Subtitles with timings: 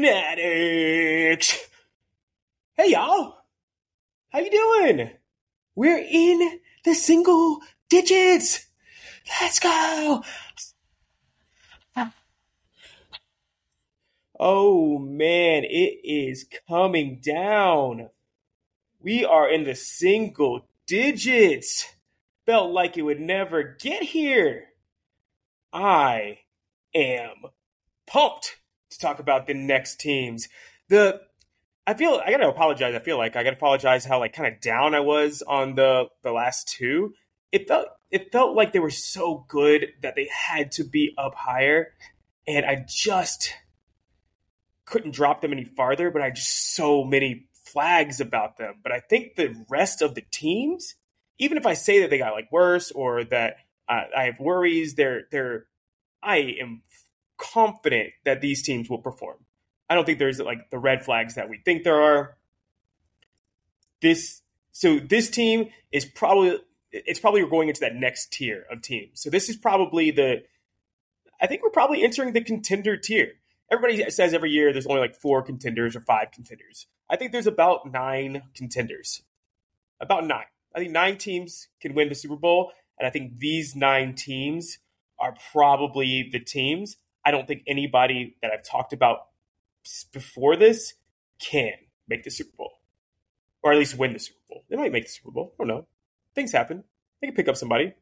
[0.00, 1.68] Fanatics.
[2.74, 3.36] Hey y'all,
[4.30, 5.10] how you doing?
[5.74, 8.66] We're in the single digits.
[9.42, 10.22] Let's go.
[14.40, 18.08] Oh man, it is coming down.
[19.02, 21.92] We are in the single digits.
[22.46, 24.67] Felt like it would never get here.
[25.72, 26.38] I
[26.94, 27.34] am
[28.06, 28.56] pumped
[28.90, 30.48] to talk about the next teams.
[30.88, 31.20] The
[31.86, 32.94] I feel I gotta apologize.
[32.94, 36.08] I feel like I gotta apologize how like kind of down I was on the
[36.22, 37.14] the last two.
[37.52, 41.34] It felt it felt like they were so good that they had to be up
[41.34, 41.94] higher,
[42.46, 43.54] and I just
[44.84, 46.10] couldn't drop them any farther.
[46.10, 48.76] But I just so many flags about them.
[48.82, 50.94] But I think the rest of the teams,
[51.38, 53.56] even if I say that they got like worse or that
[53.88, 55.66] uh, I have worries, they're they're
[56.22, 56.82] I am
[57.36, 59.36] confident that these teams will perform.
[59.88, 62.36] I don't think there's like the red flags that we think there are.
[64.02, 64.42] This
[64.72, 66.58] so this team is probably
[66.92, 69.20] it's probably going into that next tier of teams.
[69.20, 70.42] So this is probably the
[71.40, 73.32] I think we're probably entering the contender tier.
[73.70, 76.86] Everybody says every year there's only like four contenders or five contenders.
[77.10, 79.22] I think there's about nine contenders.
[80.00, 80.44] About nine.
[80.74, 84.78] I think nine teams can win the Super Bowl, and I think these nine teams
[85.18, 86.96] are probably the teams.
[87.24, 89.26] I don't think anybody that I've talked about
[90.12, 90.94] before this
[91.38, 91.72] can
[92.08, 92.72] make the Super Bowl,
[93.62, 94.64] or at least win the Super Bowl.
[94.68, 95.54] They might make the Super Bowl.
[95.58, 95.86] I don't know.
[96.34, 96.84] Things happen.
[97.20, 97.94] They can pick up somebody.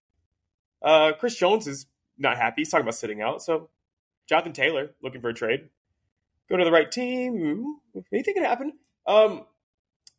[0.83, 1.87] Uh, Chris Jones is
[2.19, 2.62] not happy.
[2.62, 3.43] He's talking about sitting out.
[3.43, 3.71] So
[4.29, 5.69] Jonathan Taylor looking for a trade.
[6.49, 7.79] Go to the right team.
[8.12, 8.73] Anything can happen.
[9.06, 9.47] Um,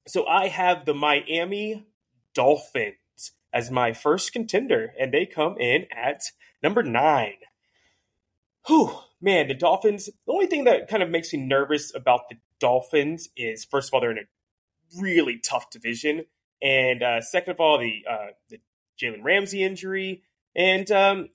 [0.07, 1.85] so I have the Miami
[2.33, 2.95] Dolphins
[3.53, 6.23] as my first contender, and they come in at
[6.61, 7.37] number nine.
[8.67, 8.91] Whew,
[9.21, 10.05] man, the Dolphins.
[10.05, 13.93] The only thing that kind of makes me nervous about the Dolphins is, first of
[13.93, 16.25] all, they're in a really tough division,
[16.61, 18.59] and uh, second of all, the uh, the
[19.01, 20.23] Jalen Ramsey injury,
[20.55, 21.29] and um,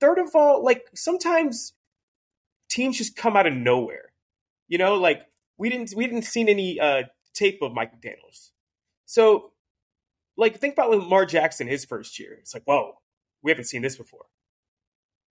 [0.00, 1.72] third of all, like sometimes
[2.68, 4.12] teams just come out of nowhere.
[4.68, 5.22] You know, like
[5.58, 7.04] we didn't we didn't see any uh,
[7.34, 8.52] tape of Mike McDaniel's,
[9.06, 9.52] so
[10.40, 12.36] like think about Lamar Jackson his first year.
[12.40, 12.94] It's like whoa,
[13.42, 14.26] we haven't seen this before,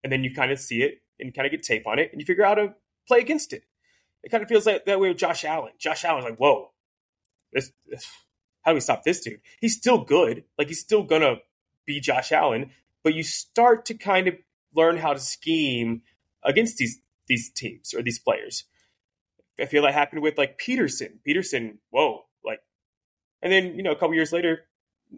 [0.03, 2.21] and then you kind of see it and kind of get tape on it and
[2.21, 2.75] you figure out how to
[3.07, 3.63] play against it.
[4.23, 5.73] It kind of feels like that way with Josh Allen.
[5.79, 6.71] Josh Allen's like whoa,
[7.51, 8.07] this, this
[8.61, 9.41] how do we stop this dude?
[9.59, 11.37] He's still good, like he's still gonna
[11.85, 12.71] be Josh Allen,
[13.03, 14.35] but you start to kind of
[14.75, 16.03] learn how to scheme
[16.43, 18.65] against these these teams or these players.
[19.59, 21.19] I feel that happened with like Peterson.
[21.25, 22.59] Peterson, whoa, like,
[23.41, 24.65] and then you know a couple years later,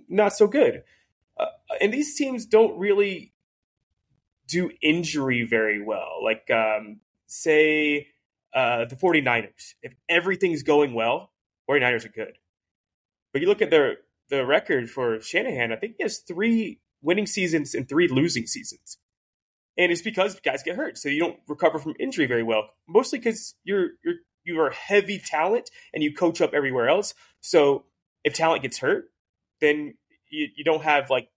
[0.07, 0.83] not so good.
[1.39, 1.45] Uh,
[1.79, 3.33] and these teams don't really
[4.47, 6.23] do injury very well.
[6.23, 8.07] Like, um, say,
[8.53, 9.75] uh, the 49ers.
[9.81, 11.31] If everything's going well,
[11.69, 12.37] 49ers are good.
[13.31, 13.97] But you look at their
[14.29, 18.97] the record for Shanahan, I think he has three winning seasons and three losing seasons.
[19.77, 22.69] And it's because guys get hurt, so you don't recover from injury very well.
[22.87, 27.13] Mostly because you're you're you are heavy talent and you coach up everywhere else.
[27.39, 27.85] So
[28.23, 29.11] if talent gets hurt,
[29.61, 29.93] then
[30.29, 31.29] you, you don't have like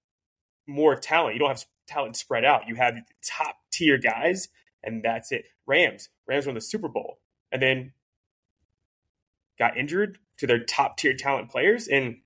[0.67, 1.35] more talent.
[1.35, 2.67] You don't have talent spread out.
[2.67, 4.49] You have top tier guys,
[4.83, 5.45] and that's it.
[5.67, 7.19] Rams, Rams won the Super Bowl,
[7.53, 7.93] and then
[9.59, 12.17] got injured to their top tier talent players, and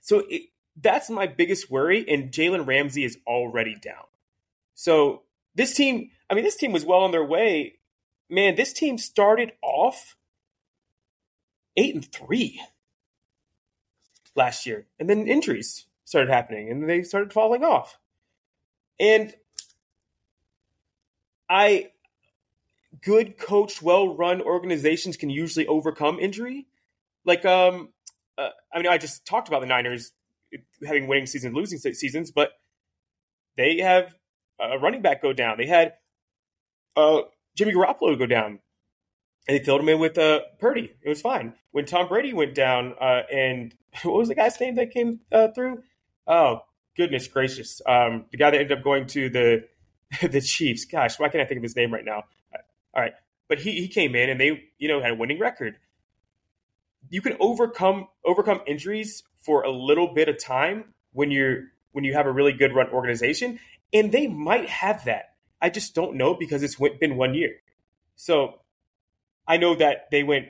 [0.00, 0.42] so it,
[0.80, 2.04] that's my biggest worry.
[2.08, 4.04] And Jalen Ramsey is already down.
[4.74, 5.22] So
[5.54, 7.80] this team, I mean, this team was well on their way.
[8.30, 10.16] Man, this team started off
[11.76, 12.60] eight and three
[14.36, 17.98] last year, and then injuries started happening, and they started falling off.
[18.98, 19.34] And
[21.48, 21.90] I,
[23.02, 26.66] good coached, well run organizations can usually overcome injury.
[27.24, 27.90] Like, um,
[28.38, 30.12] uh, I mean, I just talked about the Niners
[30.84, 32.52] having winning seasons, losing seasons, but
[33.56, 34.14] they have
[34.60, 35.58] a running back go down.
[35.58, 35.94] They had
[36.96, 37.22] uh,
[37.56, 38.60] Jimmy Garoppolo go down.
[39.48, 40.92] And they filled him in with uh, Purdy.
[41.02, 41.54] It was fine.
[41.70, 45.48] When Tom Brady went down, uh, and what was the guy's name that came uh,
[45.48, 45.82] through?
[46.26, 46.62] Oh
[46.96, 47.80] goodness gracious!
[47.86, 49.64] Um, the guy that ended up going to the
[50.28, 50.84] the Chiefs.
[50.84, 52.24] Gosh, why can't I think of his name right now?
[52.94, 53.12] All right,
[53.48, 55.76] but he he came in and they you know had a winning record.
[57.08, 62.14] You can overcome overcome injuries for a little bit of time when you're when you
[62.14, 63.58] have a really good run organization,
[63.92, 65.34] and they might have that.
[65.60, 67.56] I just don't know because it's been one year.
[68.16, 68.60] So
[69.46, 70.46] I know that they went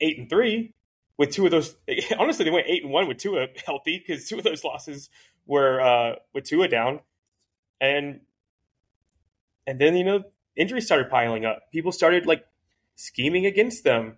[0.00, 0.74] eight and three
[1.18, 1.76] with two of those.
[2.18, 5.10] Honestly, they went eight and one with Tua healthy because two of those losses
[5.46, 7.00] were uh, with Tua down,
[7.80, 8.20] and
[9.66, 10.24] and then you know
[10.56, 11.70] injuries started piling up.
[11.72, 12.44] People started like
[12.96, 14.16] scheming against them.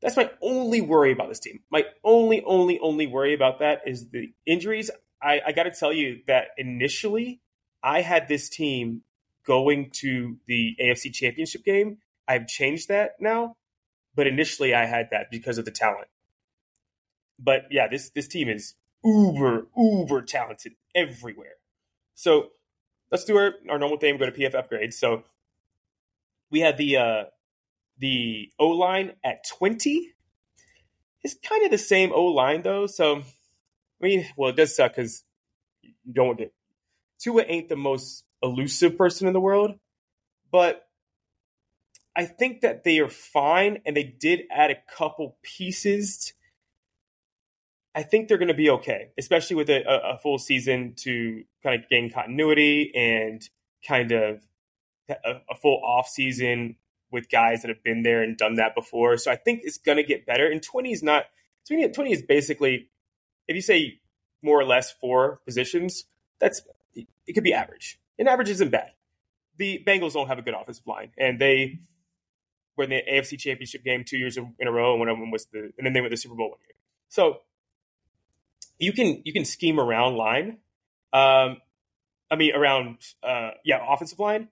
[0.00, 1.60] That's my only worry about this team.
[1.70, 4.90] My only, only, only worry about that is the injuries.
[5.20, 7.40] I, I got to tell you that initially
[7.82, 9.02] I had this team
[9.44, 11.98] going to the AFC Championship game.
[12.28, 13.56] I've changed that now,
[14.18, 16.08] but initially I had that because of the talent.
[17.38, 18.74] But yeah, this this team is
[19.04, 21.54] uber uber talented everywhere.
[22.16, 22.48] So
[23.12, 24.18] let's do our, our normal thing.
[24.18, 24.98] Go to PFF grades.
[24.98, 25.22] So
[26.50, 27.24] we had the uh,
[27.96, 30.14] the O line at twenty.
[31.22, 32.88] It's kind of the same O line though.
[32.88, 33.22] So I
[34.04, 35.22] mean, well, it does suck because
[35.82, 36.50] you don't want to.
[37.20, 39.78] Tua ain't the most elusive person in the world,
[40.50, 40.87] but
[42.18, 46.32] I think that they are fine, and they did add a couple pieces.
[47.94, 51.80] I think they're going to be okay, especially with a, a, full season to kind
[51.80, 53.48] of gain continuity and
[53.86, 54.40] kind of
[55.08, 55.14] a,
[55.48, 56.74] a full off season
[57.12, 59.16] with guys that have been there and done that before.
[59.16, 60.50] So I think it's going to get better.
[60.50, 61.26] And 20 is not
[61.68, 62.88] 20, 20 is basically
[63.46, 64.00] if you say
[64.42, 66.04] more or less four positions,
[66.40, 66.62] that's
[66.96, 68.00] it could be average.
[68.18, 68.90] And average isn't bad.
[69.56, 71.78] The Bengals don't have a good offensive line, and they
[72.78, 75.30] were in the AFC Championship game two years in a row, and one of them
[75.30, 76.76] was the, and then they to the Super Bowl one year.
[77.08, 77.40] So
[78.78, 80.58] you can you can scheme around line.
[81.12, 81.58] Um,
[82.30, 84.48] I mean, around uh, yeah, offensive line,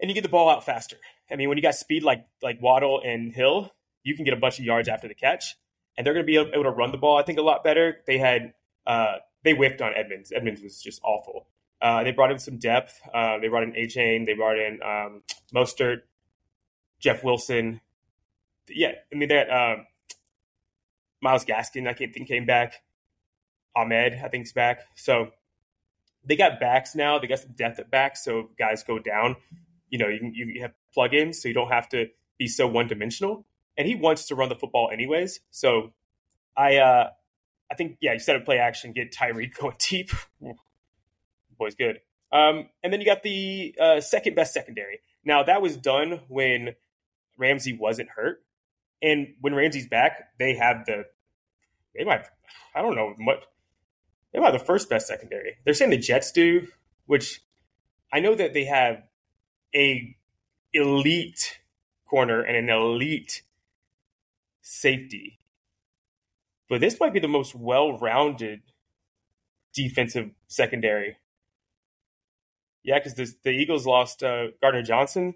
[0.00, 0.96] and you get the ball out faster.
[1.30, 3.72] I mean, when you got speed like like Waddle and Hill,
[4.02, 5.56] you can get a bunch of yards after the catch,
[5.96, 7.18] and they're going to be able to run the ball.
[7.18, 7.98] I think a lot better.
[8.06, 8.54] They had
[8.86, 10.32] uh, they whiffed on Edmonds.
[10.34, 11.48] Edmonds was just awful.
[11.80, 13.00] Uh, they brought in some depth.
[13.12, 14.26] Uh, they brought in Achane.
[14.26, 15.22] They brought in um,
[15.54, 16.02] Mostert,
[17.00, 17.80] Jeff Wilson.
[18.68, 19.86] Yeah, I mean that um,
[21.20, 21.88] Myles Gaskin.
[21.88, 22.82] I think came back.
[23.76, 24.80] Ahmed, I think, is back.
[24.96, 25.28] So
[26.24, 27.18] they got backs now.
[27.18, 28.16] They got some depth at back.
[28.16, 29.36] So guys go down.
[29.88, 32.06] You know, you, you have plugins, so you don't have to
[32.38, 33.46] be so one dimensional.
[33.76, 35.40] And he wants to run the football anyways.
[35.50, 35.92] So
[36.56, 37.10] I, uh,
[37.70, 40.10] I think, yeah, you set up play action, get Tyreek going deep.
[41.56, 42.00] Boy's good.
[42.30, 45.00] Um, and then you got the uh, second best secondary.
[45.24, 46.74] Now that was done when
[47.38, 48.42] Ramsey wasn't hurt,
[49.00, 51.04] and when Ramsey's back, they have the
[51.94, 52.26] they might
[52.74, 53.40] I don't know much
[54.32, 55.56] they might have the first best secondary.
[55.64, 56.68] They're saying the Jets do,
[57.06, 57.40] which
[58.12, 59.02] I know that they have
[59.74, 60.16] a
[60.72, 61.60] elite
[62.06, 63.42] corner and an elite
[64.60, 65.38] safety.
[66.68, 68.60] But this might be the most well-rounded
[69.72, 71.16] defensive secondary.
[72.82, 75.34] Yeah, because the, Eagles lost uh, Gardner Johnson.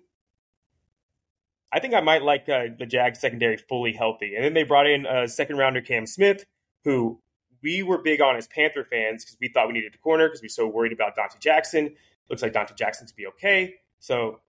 [1.73, 4.35] I think I might like uh, the Jags secondary fully healthy.
[4.35, 6.45] And then they brought in a second rounder Cam Smith,
[6.85, 7.21] who
[7.63, 10.43] we were big on as Panther fans because we thought we needed a corner because
[10.43, 11.95] we were so worried about Donte Jackson.
[12.29, 13.77] Looks like Donte Jackson to be okay.
[14.01, 14.41] So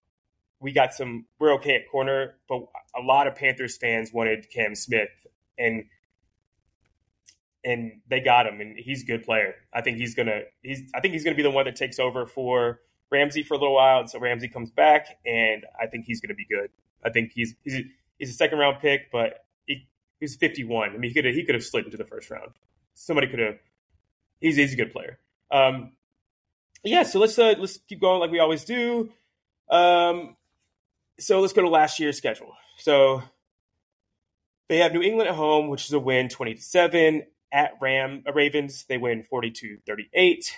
[0.60, 4.74] we got some, we're okay at corner, but a lot of Panthers fans wanted Cam
[4.74, 5.10] Smith
[5.58, 5.84] and
[7.64, 9.54] and they got him and he's a good player.
[9.72, 12.26] I think he's gonna he's I think he's gonna be the one that takes over
[12.26, 16.20] for Ramsey for a little while, and so Ramsey comes back, and I think he's
[16.20, 16.70] gonna be good.
[17.04, 17.82] I think he's he's a,
[18.18, 19.86] he's a second round pick, but he,
[20.20, 20.90] he's 51.
[20.90, 22.52] I mean, he could have, he could have slid into the first round
[22.94, 23.58] somebody could have.
[24.40, 25.18] He's he's a good player.
[25.50, 25.92] Um,
[26.82, 29.12] yeah, so let's uh, let's keep going like we always do.
[29.68, 30.36] Um,
[31.18, 32.52] so let's go to last year's schedule.
[32.78, 33.22] So
[34.68, 37.24] they have New England at home, which is a win, twenty to seven.
[37.52, 40.50] At Ram uh, Ravens, they win 42-38.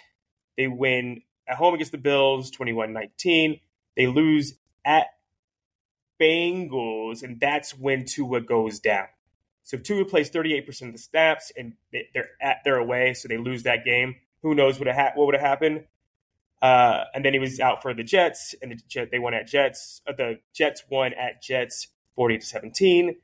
[0.57, 3.61] They win at home against the Bills, 21-19.
[3.99, 5.09] They lose at
[6.21, 9.07] Bengals, and that's when Tua goes down.
[9.63, 13.65] So Tua plays 38% of the snaps, and they're at their away, so they lose
[13.65, 14.17] that game.
[14.43, 15.85] Who knows what ha- what would have happened?
[16.63, 19.47] Uh, and then he was out for the Jets, and the Jet, they won at
[19.47, 20.01] Jets.
[20.07, 23.17] Uh, the Jets won at Jets 40 to 17.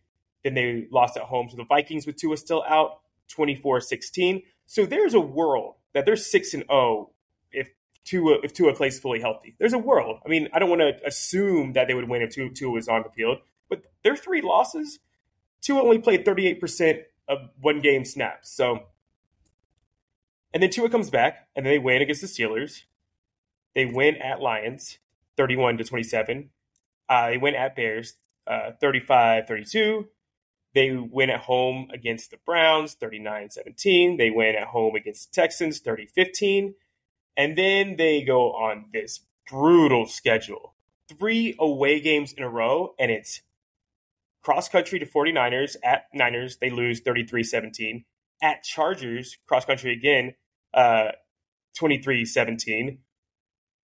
[0.45, 4.43] Then they lost at home to the Vikings with Tua still out 24 16.
[4.67, 7.11] So there's a world that they're 6 and 0
[7.53, 7.69] if
[8.05, 9.55] Tua, if Tua plays fully healthy.
[9.59, 10.21] There's a world.
[10.25, 12.89] I mean, I don't want to assume that they would win if Tua, Tua was
[12.89, 14.99] on the field, but their three losses–
[15.63, 18.51] Tua only played 38% of one game snaps.
[18.51, 18.81] So,
[20.53, 22.83] and then Tua comes back and then they win against the Steelers.
[23.75, 24.99] They win at Lions
[25.37, 26.51] 31 to 27.
[27.09, 28.15] Uh, they win at Bears
[28.47, 30.09] uh, 35 32.
[30.75, 34.17] They win at home against the Browns 39 17.
[34.17, 36.75] They win at home against the Texans 30 15.
[37.37, 39.21] And then they go on this
[39.51, 40.75] brutal schedule.
[41.09, 43.43] Three away games in a row, and it's
[44.43, 48.05] cross country to 49ers at Niners, they lose 33 17.
[48.43, 50.35] At Chargers, cross country again,
[50.75, 51.13] uh,
[51.79, 52.99] 23 17.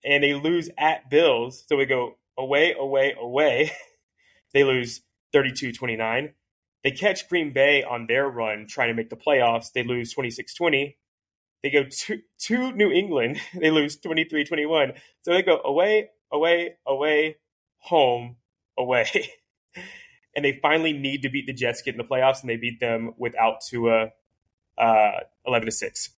[0.04, 1.64] and they lose at Bills.
[1.68, 3.72] So we go away, away, away.
[4.54, 5.02] they lose
[5.32, 6.34] 32 29.
[6.84, 9.72] They catch Green Bay on their run trying to make the playoffs.
[9.72, 10.96] They lose 26 20.
[11.62, 13.40] They go to, to New England.
[13.54, 14.92] They lose 23 21.
[15.22, 17.36] So they go away, away, away,
[17.78, 18.36] home,
[18.76, 19.06] away.
[20.36, 22.80] and they finally need to beat the Jets, get in the playoffs, and they beat
[22.80, 24.10] them without Tua
[24.78, 25.10] uh,
[25.46, 26.10] 11 to 6.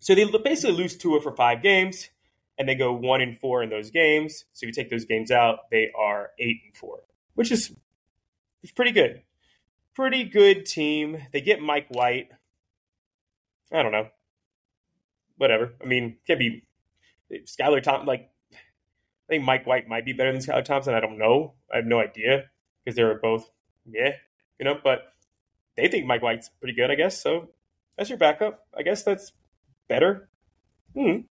[0.00, 2.10] So they basically lose Tua for five games,
[2.58, 4.44] and they go one and four in those games.
[4.52, 7.00] So if you take those games out, they are eight and four,
[7.34, 7.74] which is,
[8.62, 9.22] is pretty good.
[9.94, 11.18] Pretty good team.
[11.32, 12.30] They get Mike White.
[13.72, 14.08] I don't know.
[15.36, 15.74] Whatever.
[15.82, 16.64] I mean, can't be
[17.30, 18.06] Skylar Thompson.
[18.06, 18.56] Like, I
[19.28, 20.94] think Mike White might be better than Skylar Thompson.
[20.94, 21.54] I don't know.
[21.72, 22.50] I have no idea
[22.84, 23.50] because they were both,
[23.86, 24.12] yeah,
[24.58, 24.78] you know.
[24.82, 25.12] But
[25.76, 27.20] they think Mike White's pretty good, I guess.
[27.20, 27.48] So
[27.96, 28.66] that's your backup.
[28.76, 29.32] I guess that's
[29.88, 30.28] better.
[30.94, 31.22] Hmm.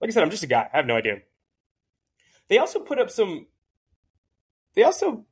[0.00, 0.68] Like I said, I'm just a guy.
[0.72, 1.20] I have no idea.
[2.48, 3.46] They also put up some.
[4.74, 5.26] They also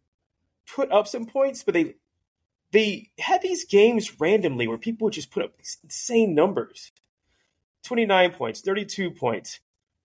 [0.66, 1.97] put up some points, but they
[2.73, 6.92] they had these games randomly where people would just put up these insane numbers
[7.84, 9.60] 29 points 32 points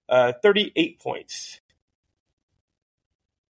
[0.08, 1.62] uh, 38 points.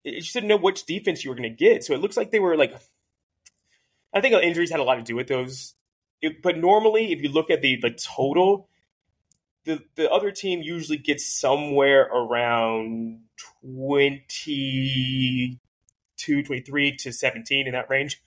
[0.04, 2.32] You just didn't know which defense you were going to get so it looks like
[2.32, 2.74] they were like
[4.14, 5.74] i think injuries had a lot to do with those.
[6.22, 8.70] It, but normally if you look at the the total
[9.66, 13.22] the the other team usually gets somewhere around
[13.64, 15.58] 22
[16.18, 18.22] 23 to 17 in that range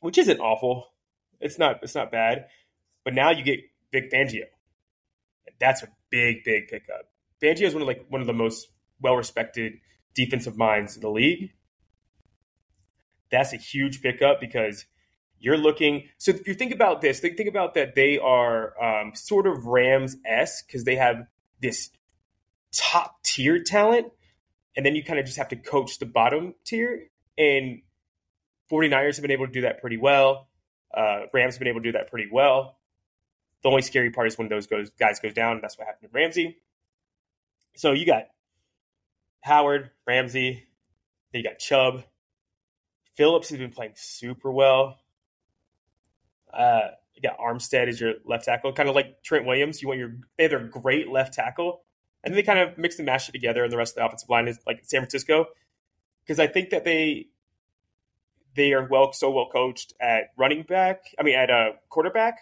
[0.00, 0.92] which isn't awful.
[1.40, 2.46] It's not it's not bad.
[3.04, 4.44] But now you get Vic Fangio
[5.60, 7.08] that's a big big pickup
[7.42, 8.68] Fangio is one of like one of the most
[9.00, 9.74] well respected
[10.14, 11.50] defensive minds in the league
[13.30, 14.86] that's a huge pickup because
[15.44, 16.08] you're looking.
[16.18, 19.66] So if you think about this, think, think about that they are um, sort of
[19.66, 21.26] Rams s because they have
[21.60, 21.90] this
[22.72, 24.12] top tier talent,
[24.76, 27.08] and then you kind of just have to coach the bottom tier.
[27.36, 27.82] And
[28.70, 30.48] 49ers have been able to do that pretty well.
[30.96, 32.78] Uh, Rams have been able to do that pretty well.
[33.64, 35.60] The only scary part is when those goes, guys goes down.
[35.62, 36.58] That's what happened to Ramsey.
[37.76, 38.24] So you got
[39.40, 40.66] Howard, Ramsey,
[41.32, 42.04] then you got Chubb.
[43.14, 44.98] Phillips has been playing super well.
[46.52, 49.80] Uh, you got Armstead as your left tackle, kind of like Trent Williams.
[49.80, 51.84] You want your they have their great left tackle,
[52.22, 54.06] and then they kind of mix and mash it together, and the rest of the
[54.06, 55.46] offensive line is like San Francisco,
[56.22, 57.28] because I think that they
[58.56, 61.04] they are well so well coached at running back.
[61.18, 62.40] I mean, at a quarterback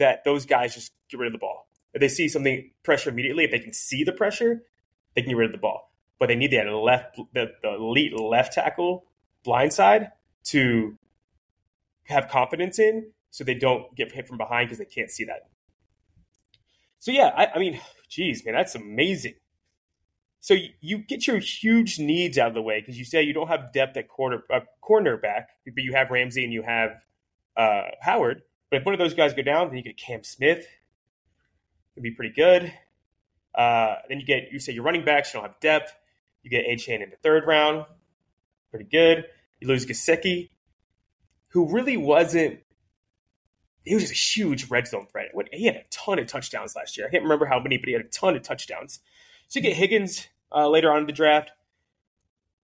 [0.00, 1.68] that those guys just get rid of the ball.
[1.94, 4.62] If they see something pressure immediately, if they can see the pressure,
[5.14, 5.92] they can get rid of the ball.
[6.18, 9.04] But they need that left the, the elite left tackle
[9.44, 10.10] blind side
[10.44, 10.98] to
[12.04, 15.48] have confidence in so they don't get hit from behind because they can't see that.
[16.98, 19.34] So yeah, I, I mean, geez, man, that's amazing.
[20.40, 23.34] So you, you, get your huge needs out of the way because you say you
[23.34, 26.92] don't have depth at quarter uh, cornerback, but you have Ramsey and you have
[27.56, 28.42] uh, Howard.
[28.70, 30.66] But if one of those guys go down, then you get Cam Smith.
[31.94, 32.72] It'd be pretty good.
[33.54, 35.92] Uh, then you get you say your running backs, you don't have depth.
[36.42, 37.84] You get Achane in the third round,
[38.70, 39.26] pretty good.
[39.60, 40.50] You lose Gesicki,
[41.48, 42.60] who really wasn't
[43.84, 45.32] he was just a huge red zone threat.
[45.52, 47.06] He had a ton of touchdowns last year.
[47.06, 49.00] I can't remember how many, but he had a ton of touchdowns.
[49.48, 51.50] So you get Higgins uh, later on in the draft.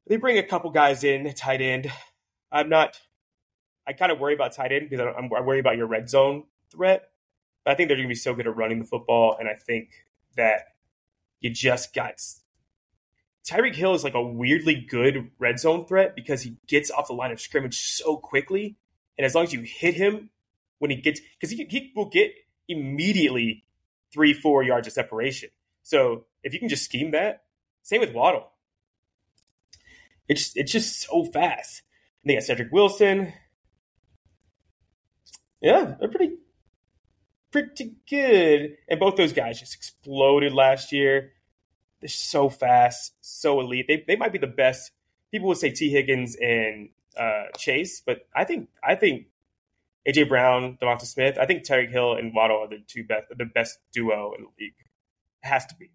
[0.07, 1.91] They bring a couple guys in, tight end.
[2.53, 3.01] I'm not.
[3.87, 6.45] I kind of worry about tight end because I'm, I'm worried about your red zone
[6.71, 7.11] threat.
[7.65, 9.55] But I think they're going to be so good at running the football, and I
[9.55, 9.91] think
[10.37, 10.67] that
[11.41, 12.21] you just got
[13.47, 17.15] Tyreek Hill is like a weirdly good red zone threat because he gets off the
[17.15, 18.77] line of scrimmage so quickly,
[19.17, 20.31] and as long as you hit him
[20.79, 22.33] when he gets because he, he will get
[22.69, 23.65] immediately
[24.13, 25.51] three four yards of separation.
[25.83, 27.45] So if you can just scheme that,
[27.83, 28.51] same with Waddle.
[30.29, 31.83] It's it's just so fast.
[32.23, 33.33] And they got Cedrick Wilson.
[35.61, 36.37] Yeah, they're pretty
[37.51, 38.77] pretty good.
[38.89, 41.33] And both those guys just exploded last year.
[42.01, 43.87] They're so fast, so elite.
[43.89, 44.93] They they might be the best.
[45.31, 49.27] People would say Tee Higgins and uh, Chase, but I think I think
[50.07, 51.39] AJ Brown, Devonta Smith.
[51.41, 54.51] I think Tyreek Hill and Waddle are the two best, the best duo in the
[54.61, 54.75] league.
[55.43, 55.91] It has to be.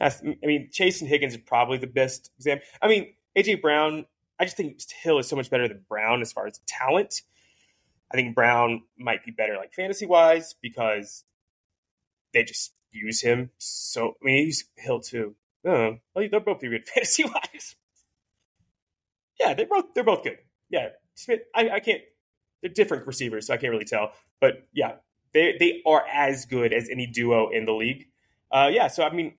[0.00, 0.10] I
[0.42, 2.66] mean, Chase and Higgins are probably the best example.
[2.82, 4.06] I mean, AJ Brown.
[4.38, 7.22] I just think Hill is so much better than Brown as far as talent.
[8.12, 11.24] I think Brown might be better, like fantasy wise, because
[12.32, 14.14] they just use him so.
[14.22, 15.34] I mean, he's Hill too.
[15.64, 17.76] Oh, well, they're both pretty good fantasy wise.
[19.40, 20.38] Yeah, they're both they're both good.
[20.70, 21.40] Yeah, Smith.
[21.54, 22.02] I, I can't
[22.62, 24.12] they're different receivers, so I can't really tell.
[24.40, 24.96] But yeah,
[25.32, 28.06] they they are as good as any duo in the league.
[28.50, 29.34] Uh, yeah, so I mean,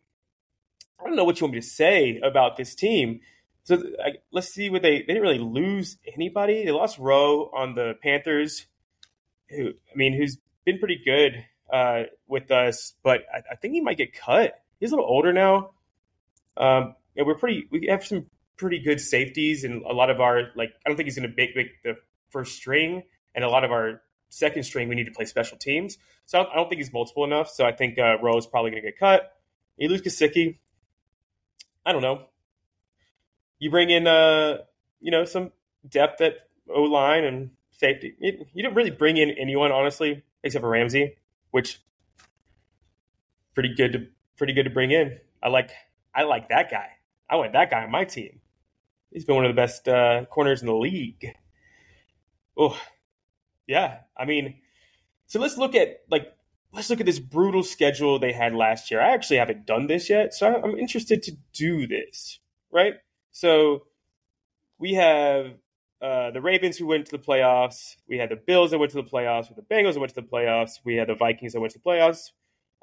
[1.00, 3.22] I don't know what you want me to say about this team.
[3.68, 6.64] So I, let's see what they they didn't really lose anybody.
[6.64, 8.66] They lost Rowe on the Panthers,
[9.50, 13.82] who I mean, who's been pretty good uh, with us, but I, I, think he
[13.82, 14.54] might get cut.
[14.80, 15.72] He's a little older now,
[16.56, 17.68] um, and we're pretty.
[17.70, 21.08] We have some pretty good safeties, and a lot of our like I don't think
[21.08, 21.98] he's going to make, make the
[22.30, 23.04] first string,
[23.36, 25.98] and a lot of our second string we need to play special teams.
[26.26, 27.50] So I don't, I don't think he's multiple enough.
[27.50, 29.34] So I think uh, Rowe is probably going to get cut.
[29.76, 30.58] You lose Gesicki.
[31.86, 32.28] I don't know.
[33.60, 34.60] You bring in, uh,
[35.00, 35.52] you know, some
[35.88, 36.34] depth at
[36.74, 38.16] O line and safety.
[38.20, 41.16] You, you didn't really bring in anyone, honestly, except for Ramsey,
[41.52, 41.82] which
[43.54, 45.18] pretty good to pretty good to bring in.
[45.42, 45.72] I like
[46.14, 46.90] I like that guy.
[47.30, 48.40] I want that guy on my team.
[49.12, 51.34] He's been one of the best uh, corners in the league.
[52.58, 52.80] Oh,
[53.68, 54.00] yeah.
[54.18, 54.56] I mean,
[55.28, 56.34] so let's look at like
[56.74, 59.02] let's look at this brutal schedule they had last year.
[59.02, 62.40] I actually haven't done this yet, so I'm interested to do this.
[62.72, 62.96] Right.
[63.38, 63.84] So
[64.80, 65.54] we have
[66.02, 67.98] uh, the Ravens who went to the playoffs.
[68.10, 69.48] We had the Bills that went to the playoffs.
[69.48, 70.80] We had the Bengals that went to the playoffs.
[70.84, 72.32] We had the Vikings that went to the playoffs.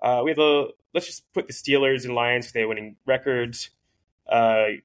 [0.01, 3.71] Uh, we have the let's just put the Steelers and Lions because they're winning records.
[4.31, 4.79] Uh,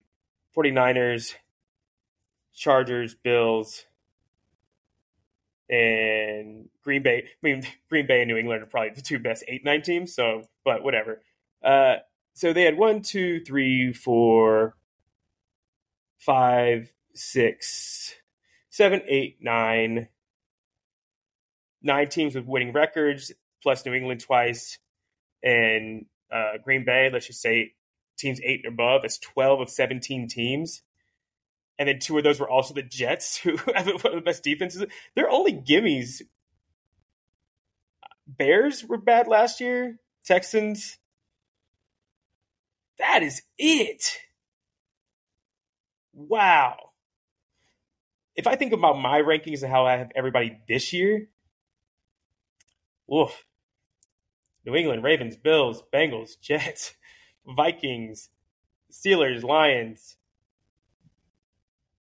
[0.57, 1.35] 49ers,
[2.55, 3.85] Chargers, Bills,
[5.69, 7.25] and Green Bay.
[7.27, 10.15] I mean, Green Bay and New England are probably the two best eight nine teams.
[10.15, 11.21] So, but whatever.
[11.63, 11.97] Uh,
[12.33, 14.75] so they had one, two, three, four,
[16.19, 18.13] five, six,
[18.69, 20.07] seven, eight, nine,
[21.81, 23.31] nine teams with winning records,
[23.63, 24.77] plus New England twice,
[25.43, 27.09] and uh, Green Bay.
[27.11, 27.73] Let's just say
[28.17, 29.01] teams eight and above.
[29.03, 30.83] It's twelve of seventeen teams
[31.79, 34.43] and then two of those were also the Jets, who have one of the best
[34.43, 34.85] defenses.
[35.15, 36.21] They're only gimmies.
[38.27, 39.97] Bears were bad last year.
[40.25, 40.97] Texans.
[42.99, 44.19] That is it.
[46.19, 46.91] Wow.
[48.35, 51.29] If I think about my rankings and how I have everybody this year,
[53.07, 53.45] woof.
[54.65, 56.93] New England, Ravens, Bills, Bengals, Jets,
[57.45, 58.29] Vikings,
[58.91, 60.17] Steelers, Lions,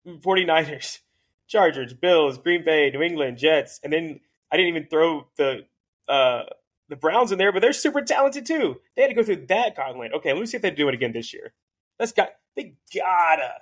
[0.08, 0.99] 49ers,
[1.47, 4.19] Chargers, Bills, Green Bay, New England, Jets, and then
[4.51, 5.65] I didn't even throw the
[6.10, 6.43] uh,
[6.89, 8.77] the Browns in there, but they're super talented too.
[8.95, 10.13] They had to go through that gauntlet.
[10.13, 11.53] Okay, let me see if they do it again this year.
[11.99, 13.53] That's got they gotta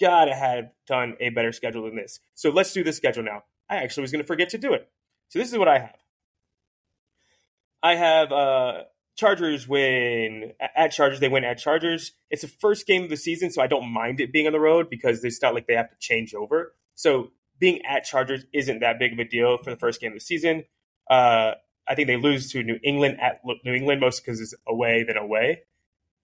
[0.00, 2.20] gotta have done a better schedule than this.
[2.34, 3.44] So let's do the schedule now.
[3.68, 4.88] I actually was to forget to do it.
[5.28, 5.96] So this is what I have.
[7.82, 8.82] I have uh,
[9.16, 11.20] Chargers win at Chargers.
[11.20, 12.12] They win at Chargers.
[12.30, 14.60] It's the first game of the season, so I don't mind it being on the
[14.60, 16.74] road because it's not like they have to change over.
[16.94, 20.16] So being at Chargers isn't that big of a deal for the first game of
[20.16, 20.64] the season.
[21.08, 21.52] Uh,
[21.86, 25.16] I think they lose to New England at New England most because it's away than
[25.16, 25.62] away.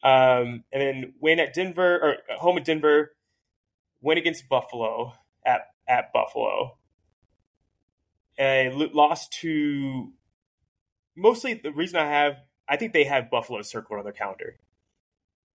[0.03, 3.13] Um, and then win at Denver or home at Denver,
[4.07, 5.15] win against Buffalo
[5.45, 6.79] at at Buffalo,
[8.39, 10.13] and lost to
[11.17, 12.37] mostly the reason I have
[12.69, 14.57] I think they have Buffalo circled on their calendar.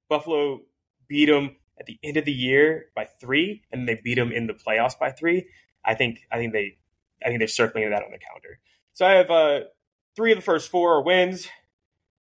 [0.10, 0.62] Buffalo
[1.08, 4.48] beat them at the end of the year by three, and they beat them in
[4.48, 5.48] the playoffs by three.
[5.86, 6.78] I think I think they
[7.24, 8.60] I think they're circling that on the calendar.
[8.94, 9.60] So I have uh,
[10.16, 11.48] three of the first four are wins.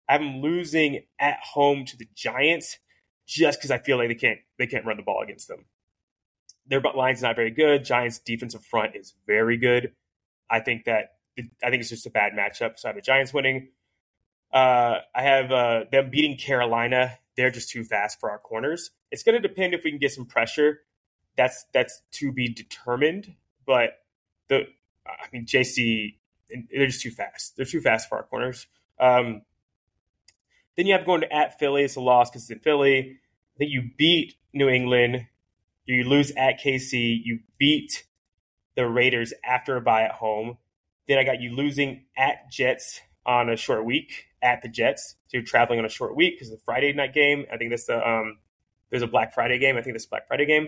[0.07, 2.77] I have them losing at home to the Giants
[3.27, 5.65] just because I feel like they can't they can't run the ball against them.
[6.67, 7.83] Their line's not very good.
[7.83, 9.93] Giants defensive front is very good.
[10.49, 12.77] I think that I think it's just a bad matchup.
[12.77, 13.69] So I have the Giants winning.
[14.53, 17.17] Uh, I have uh, them beating Carolina.
[17.37, 18.91] They're just too fast for our corners.
[19.09, 20.81] It's going to depend if we can get some pressure.
[21.37, 23.35] That's that's to be determined.
[23.65, 23.91] But
[24.49, 24.67] the
[25.07, 26.15] I mean JC,
[26.49, 27.55] they're just too fast.
[27.55, 28.67] They're too fast for our corners.
[28.99, 29.43] Um,
[30.75, 31.83] then you have going to at Philly.
[31.83, 33.19] It's a loss because it's in Philly.
[33.57, 35.27] Then you beat New England.
[35.85, 37.19] You lose at KC.
[37.23, 38.03] You beat
[38.75, 40.57] the Raiders after a bye at home.
[41.07, 45.15] Then I got you losing at Jets on a short week at the Jets.
[45.27, 47.45] So you're traveling on a short week because it's a Friday night game.
[47.51, 48.37] I think that's the um,
[48.89, 49.77] there's a Black Friday game.
[49.77, 50.67] I think this Black Friday game.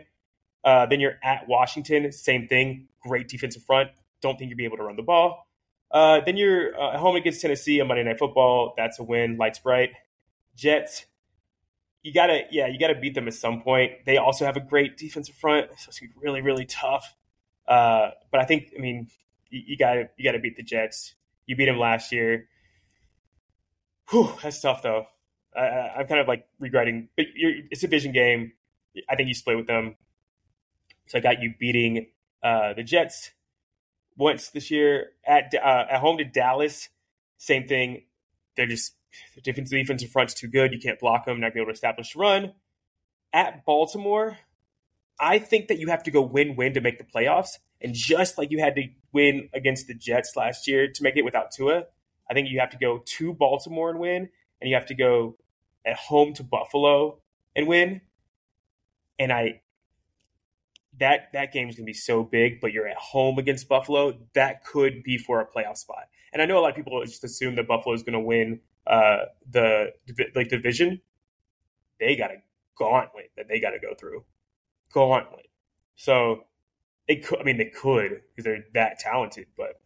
[0.64, 2.12] Uh, then you're at Washington.
[2.12, 2.88] Same thing.
[3.02, 3.90] Great defensive front.
[4.22, 5.48] Don't think you'll be able to run the ball.
[5.92, 8.74] Uh, then you're uh, home against Tennessee on Monday Night Football.
[8.78, 9.38] That's a win.
[9.38, 9.92] Lights bright.
[10.56, 11.06] Jets.
[12.04, 14.06] You gotta, yeah, you gotta beat them at some point.
[14.06, 17.16] They also have a great defensive front, so it's really, really tough.
[17.68, 19.08] Uh, but I think, I mean,
[19.50, 21.16] you, you gotta, you gotta beat the Jets.
[21.46, 22.50] You beat them last year.
[24.10, 25.08] Whew, that's tough though.
[25.56, 28.54] I, am kind of like regretting, but it's a vision game.
[29.10, 29.96] I think you split with them.
[31.08, 32.08] So I got you beating
[32.42, 33.32] uh, the Jets
[34.18, 36.90] once this year at uh, at home to Dallas.
[37.38, 38.04] Same thing.
[38.56, 38.94] They're just
[39.36, 40.74] the defense defensive front's too good.
[40.74, 41.40] You can't block them.
[41.40, 42.54] Not be able to establish run.
[43.32, 44.38] At Baltimore,
[45.20, 47.58] I think that you have to go win-win to make the playoffs.
[47.82, 51.26] And just like you had to win against the Jets last year to make it
[51.26, 51.86] without Tua,
[52.30, 54.30] I think you have to go to Baltimore and win,
[54.62, 55.38] and you have to go
[55.86, 57.20] at home to Buffalo
[57.56, 58.02] and win.
[59.20, 59.62] And I
[61.00, 65.04] that that game's gonna be so big, but you're at home against Buffalo, that could
[65.04, 66.08] be for a playoff spot.
[66.32, 69.26] And I know a lot of people just assume that Buffalo is gonna win uh,
[69.50, 69.94] the
[70.36, 71.02] like division.
[72.00, 72.38] They got a
[72.78, 74.24] gauntlet that they got to go through,
[74.94, 75.48] gauntlet.
[75.96, 76.46] So
[77.08, 77.40] it could.
[77.40, 79.80] I mean, they could because they're that talented, but.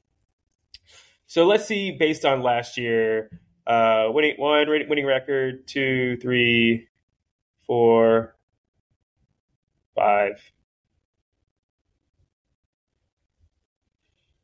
[1.29, 3.29] So let's see, based on last year,
[3.67, 6.87] uh, winning one winning record, two, three,
[7.65, 8.37] four,
[9.93, 10.39] five,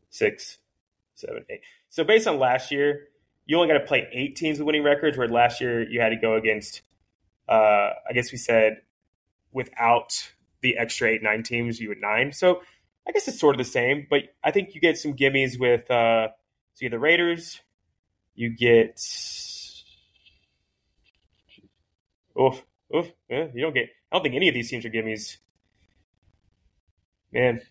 [0.10, 0.58] six,
[1.16, 1.62] seven, eight.
[1.90, 3.08] So based on last year,
[3.46, 6.10] you only got to play eight teams with winning records, where last year you had
[6.10, 6.82] to go against,
[7.50, 8.82] uh, I guess we said,
[9.52, 12.32] without the extra eight, nine teams, you had nine.
[12.32, 12.62] So
[13.08, 15.90] I guess it's sort of the same, but I think you get some gimmies with,
[15.92, 16.30] uh,
[16.80, 17.62] you the Raiders,
[18.34, 19.00] you get,
[22.40, 22.64] oof,
[22.96, 25.38] oof, yeah, you don't get, I don't think any of these teams are gimmies.
[27.32, 27.62] Man,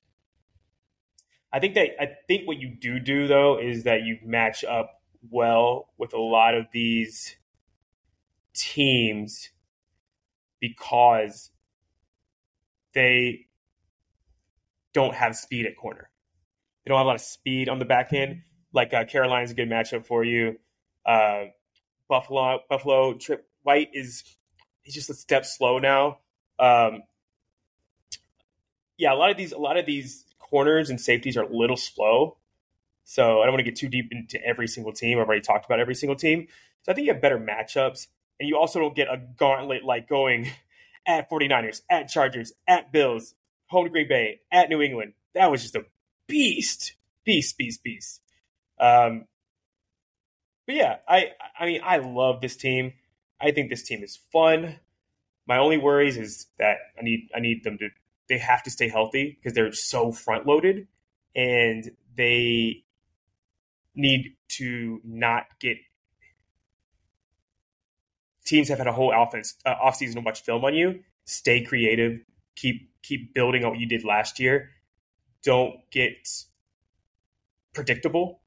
[1.53, 5.02] I think that I think what you do do though is that you match up
[5.31, 7.37] well with a lot of these
[8.55, 9.51] teams
[10.61, 11.51] because
[12.95, 13.47] they
[14.93, 16.11] don't have speed at corner.
[16.85, 18.43] They don't have a lot of speed on the back end.
[18.73, 20.59] Like uh, Carolina's a good matchup for you.
[21.05, 21.47] Uh,
[22.09, 24.25] Buffalo, Buffalo, Tre White is
[24.83, 26.19] he's just a step slow now.
[26.59, 27.03] Um,
[28.99, 31.77] yeah, a lot of these, a lot of these corners and safeties are a little
[31.77, 32.37] slow.
[33.13, 35.19] So I don't want to get too deep into every single team.
[35.19, 36.47] I've already talked about every single team.
[36.83, 38.07] So I think you have better matchups.
[38.41, 40.51] And you also don't get a gauntlet like going
[41.07, 43.35] at 49ers, at Chargers, at Bills,
[43.67, 45.13] home to Green Bay, at New England.
[45.35, 45.85] That was just a
[46.27, 46.95] beast.
[47.27, 48.23] Beast, beast, beast.
[48.81, 49.27] Um,
[50.67, 52.95] but yeah, I I mean I love this team.
[53.39, 54.77] I think this team is fun.
[55.47, 57.91] My only worries is that I need I need them to
[58.31, 60.89] they have to stay healthy because they're so front loaded
[61.37, 62.85] and they
[63.95, 65.79] need to not get
[68.45, 71.01] teams have had a whole offense uh, offseason to watch film on you.
[71.25, 72.21] Stay creative.
[72.57, 74.71] Keep keep building on what you did last year.
[75.43, 76.29] Don't get
[77.73, 78.41] predictable.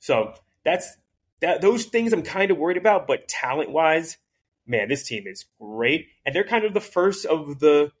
[0.00, 0.96] So that's
[1.40, 1.60] that.
[1.60, 3.06] Those things I'm kind of worried about.
[3.06, 4.16] But talent wise,
[4.66, 7.92] man, this team is great, and they're kind of the first of the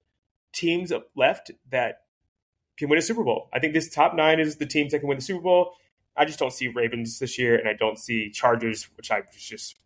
[0.52, 2.02] teams left that
[2.78, 3.48] can win a Super Bowl.
[3.52, 5.74] I think this top nine is the teams that can win the Super Bowl.
[6.16, 9.42] I just don't see Ravens this year, and I don't see Chargers, which I was
[9.42, 9.76] just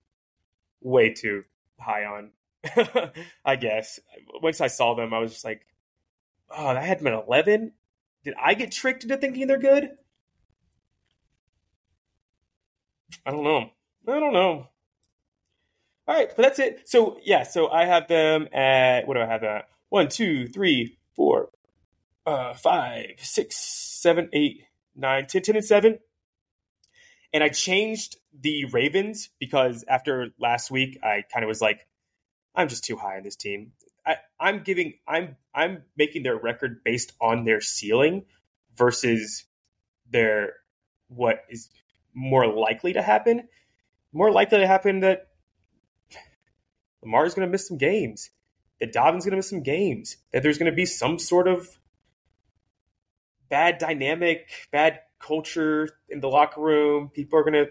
[0.81, 1.43] way too
[1.79, 2.31] high on.
[3.45, 4.01] I guess
[4.43, 5.67] once I saw them, I was just like,
[6.51, 7.73] "Oh, that had at eleven.
[8.25, 9.91] Did I get tricked into thinking they're good?"
[13.25, 13.71] I don't know.
[14.09, 14.69] I don't know.
[16.09, 16.89] All right, but that's it.
[16.89, 19.69] So yeah, so I have them at what do I have at?
[19.89, 21.51] One, two, three, four,
[22.25, 24.63] uh, five, six, seven, eight,
[24.95, 25.99] nine, ten, ten, and seven.
[27.37, 31.87] And I changed the Ravens because after last week, I kind of was like,
[32.55, 33.73] I'm just too high on this team.
[34.07, 38.25] I, I'm giving, I'm, I'm making their record based on their ceiling
[38.75, 39.45] versus
[40.11, 40.55] their
[41.09, 41.69] what is
[42.15, 43.49] more likely to happen.
[44.15, 45.29] More likely to happen that
[47.03, 48.31] Lamar is going to miss some games,
[48.81, 51.69] that Dobbins going to miss some games, that there's going to be some sort of
[53.51, 57.11] bad dynamic, bad culture in the locker room.
[57.15, 57.67] People are gonna.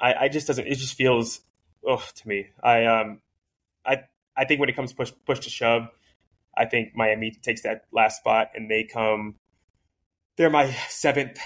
[0.00, 0.66] I, I just doesn't.
[0.66, 1.40] It just feels,
[1.86, 2.48] oh, to me.
[2.62, 3.20] I um,
[3.84, 4.04] I
[4.36, 5.88] I think when it comes push push to shove,
[6.56, 9.36] I think Miami takes that last spot and they come.
[10.36, 11.38] They're my seventh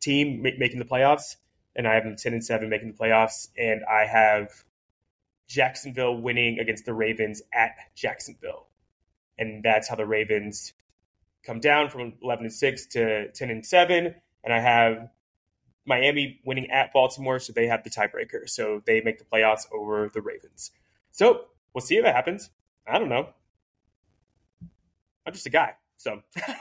[0.00, 1.36] team making the playoffs,
[1.76, 4.48] and I have them ten and seven making the playoffs, and I have
[5.48, 8.66] Jacksonville winning against the Ravens at Jacksonville,
[9.38, 10.72] and that's how the Ravens
[11.44, 15.08] come down from 11 and 6 to 10 and 7 and i have
[15.86, 18.48] miami winning at baltimore so they have the tiebreaker.
[18.48, 20.70] So they make the playoffs over the ravens.
[21.12, 22.50] So we'll see if it happens.
[22.86, 23.28] I don't know.
[25.26, 26.22] I'm just a guy so.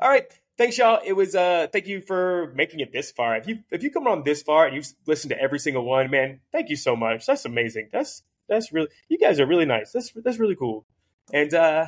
[0.00, 0.26] All right.
[0.56, 1.00] Thanks y'all.
[1.04, 3.36] It was uh thank you for making it this far.
[3.36, 6.10] If you if you come on this far and you've listened to every single one
[6.10, 7.26] man thank you so much.
[7.26, 7.88] That's amazing.
[7.92, 9.92] That's that's really you guys are really nice.
[9.92, 10.86] That's that's really cool.
[11.32, 11.86] And uh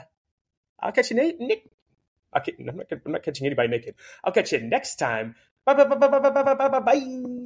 [0.82, 1.70] I'll catch you, Nick.
[2.32, 3.94] I'm not, I'm not catching anybody naked.
[4.24, 5.34] I'll catch you next time.
[5.64, 7.41] Bye bye bye bye bye bye bye bye bye.